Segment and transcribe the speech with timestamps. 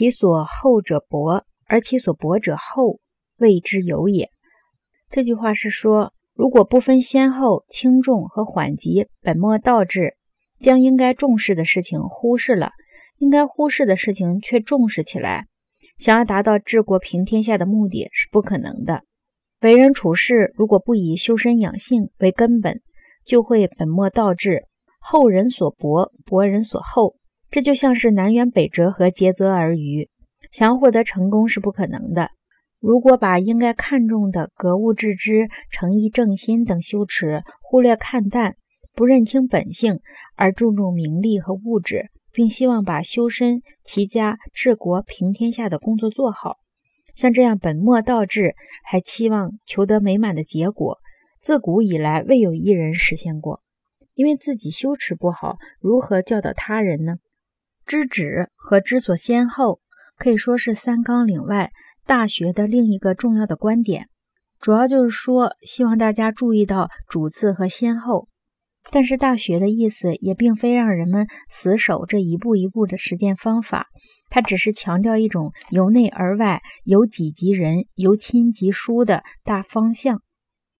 [0.00, 3.00] 其所厚者薄，而其所薄者厚，
[3.36, 4.30] 谓之有也。
[5.10, 10.14] 这句话是说，如果不分先后、轻重和缓急，本末倒置，
[10.58, 12.70] 将应该重视的事情忽视了，
[13.18, 15.48] 应该忽视的事情却重视起来，
[15.98, 19.02] 想要达到治国平天下的目的是不可能的。
[19.60, 22.80] 为人处事，如果不以修身养性为根本，
[23.26, 24.62] 就会本末倒置，
[24.98, 27.16] 厚人所薄，薄人所厚。
[27.50, 30.08] 这就像是南辕北辙和竭泽而渔，
[30.52, 32.30] 想要获得成功是不可能的。
[32.78, 38.54] 如果把应该看重的格物致知、诚意正心等修持忽略看淡，
[38.94, 39.98] 不认清本性，
[40.36, 46.58] 而注重名利和物质，并希望把修身、齐家、治国、平天下的工作做好。
[47.14, 48.54] 像这样本末倒置，
[48.84, 50.98] 还期望求得美满的结果，
[51.42, 53.60] 自古以来未有一人实现过。
[54.14, 57.16] 因为自己修持不好，如何教导他人呢？
[57.90, 59.80] 知止和知所先后，
[60.16, 61.72] 可以说是三纲领外
[62.06, 64.06] 大学的另一个重要的观点。
[64.60, 68.28] 主要就是说，希望大家注意到主次和先后。
[68.92, 73.88] 但是大学的意思也并非让人们死守这一步一步的实践方法。
[74.28, 80.22] 它只是强调一种由内而外、由己及人、由亲及疏的大方向。